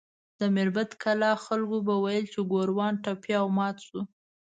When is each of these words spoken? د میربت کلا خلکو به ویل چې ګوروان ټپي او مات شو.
د 0.39 0.41
میربت 0.55 0.89
کلا 1.03 1.31
خلکو 1.45 1.77
به 1.87 1.95
ویل 2.03 2.25
چې 2.33 2.39
ګوروان 2.51 2.93
ټپي 3.03 3.31
او 3.41 3.47
مات 3.57 3.77
شو. 3.85 3.99